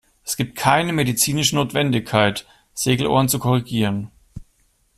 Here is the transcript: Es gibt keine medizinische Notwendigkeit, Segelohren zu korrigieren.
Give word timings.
Es 0.23 0.35
gibt 0.35 0.55
keine 0.57 0.93
medizinische 0.93 1.53
Notwendigkeit, 1.55 2.47
Segelohren 2.73 3.29
zu 3.29 3.37
korrigieren. 3.37 4.09